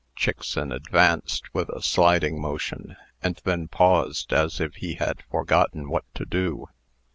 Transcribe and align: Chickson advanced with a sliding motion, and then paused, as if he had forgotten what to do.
Chickson 0.17 0.71
advanced 0.73 1.53
with 1.53 1.69
a 1.69 1.79
sliding 1.83 2.41
motion, 2.41 2.95
and 3.21 3.39
then 3.43 3.67
paused, 3.67 4.33
as 4.33 4.59
if 4.59 4.73
he 4.77 4.95
had 4.95 5.21
forgotten 5.29 5.91
what 5.91 6.05
to 6.15 6.25
do. 6.25 6.65